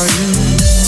Sergeant. 0.00 0.79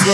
Don't 0.00 0.08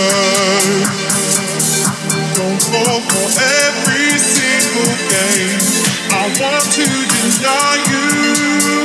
fall 2.59 2.99
for 3.07 3.29
every 3.39 4.19
single 4.19 4.99
game. 5.07 5.63
I 6.11 6.27
want 6.43 6.67
to 6.75 6.83
deny 6.83 7.79
you. 7.87 8.83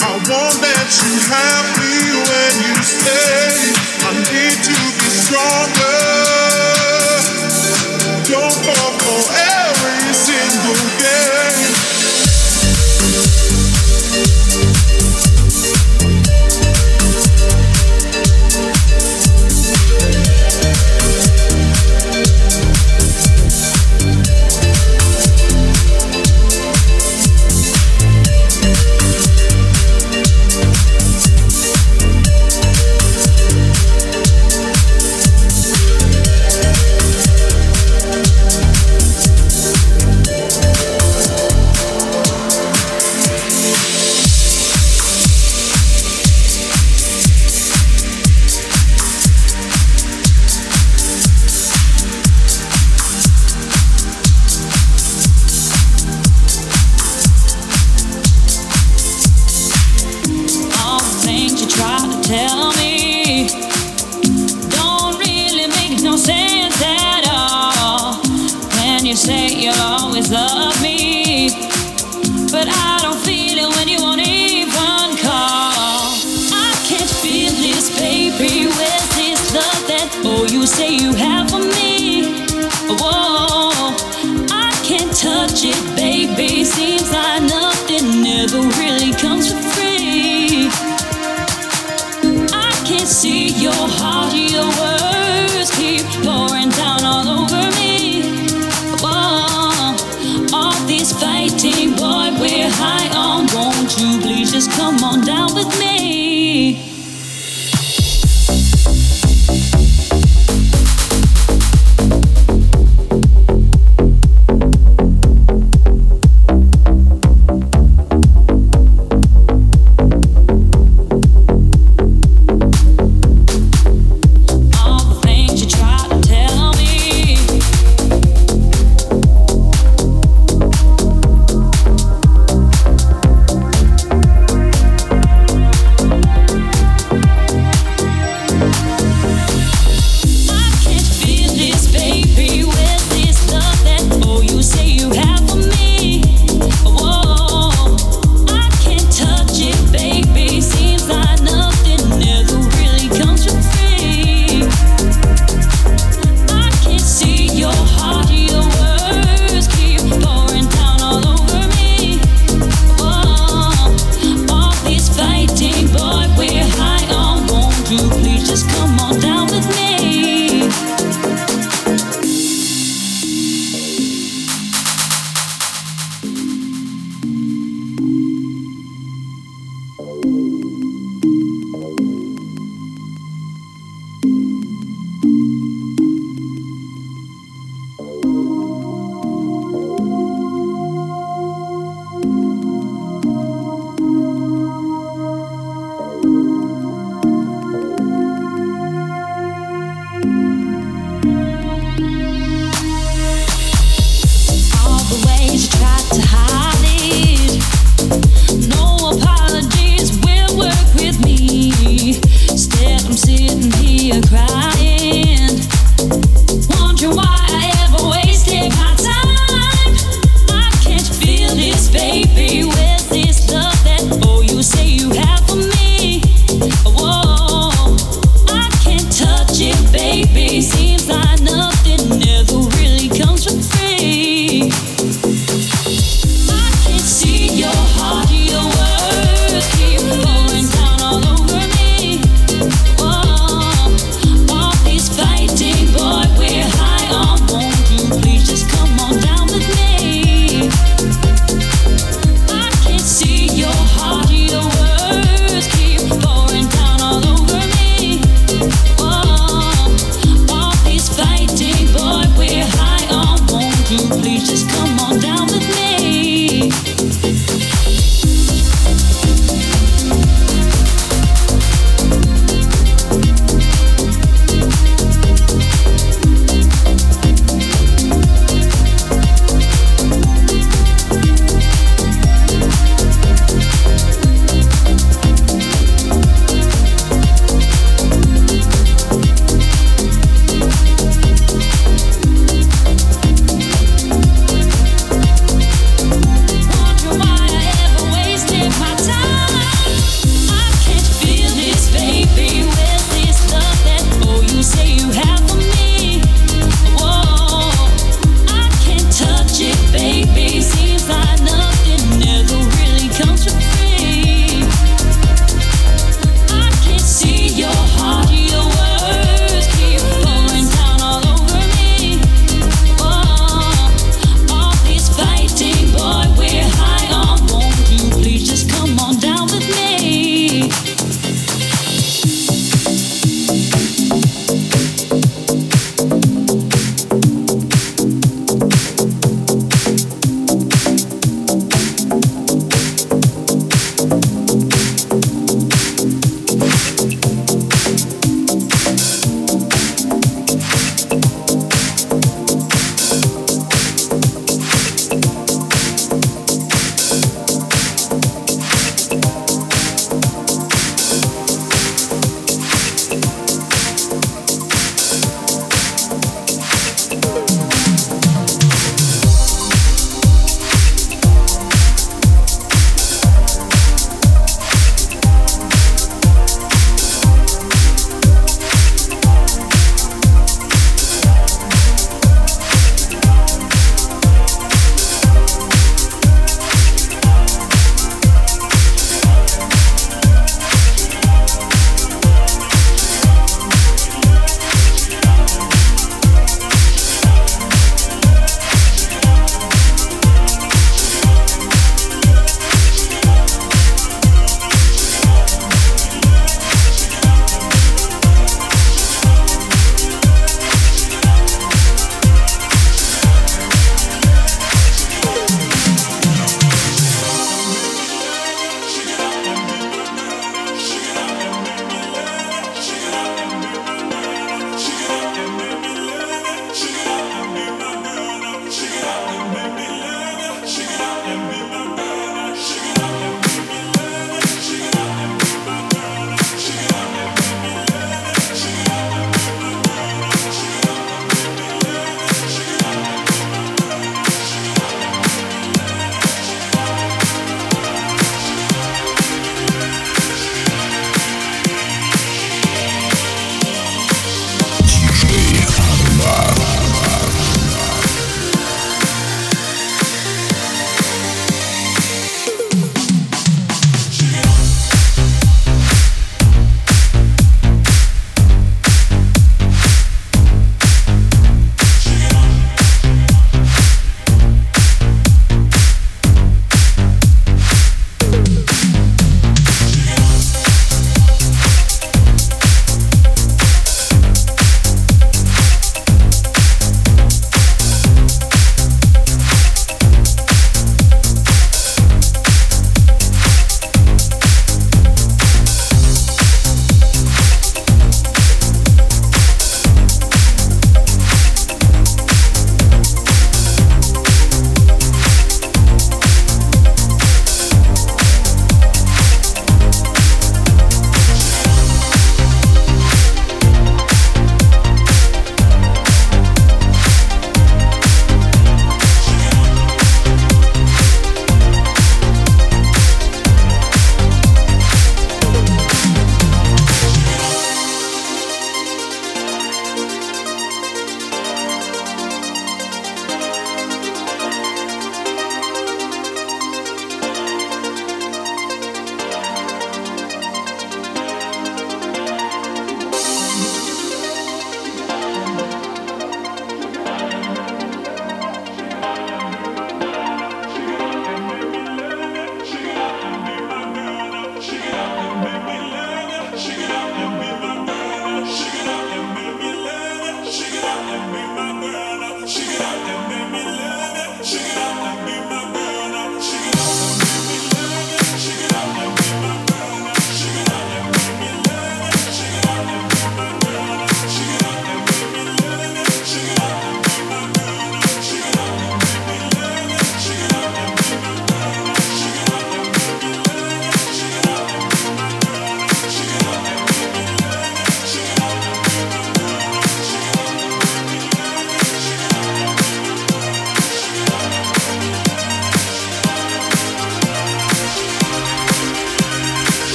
I 0.00 0.16
want 0.32 0.56
that 0.64 0.88
you 1.04 1.12
have 1.28 1.68
me 1.76 1.92
when 2.24 2.56
you 2.64 2.80
stay. 2.82 3.52
I 4.00 4.16
need 4.32 4.56
to 4.64 4.80
be 4.96 5.12
stronger. 5.12 6.25